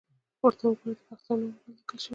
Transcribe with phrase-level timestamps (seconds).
[0.41, 0.93] _ورته وګوره!
[0.97, 2.09] د پاکستان نوم ورباندې ليکل شوی دی.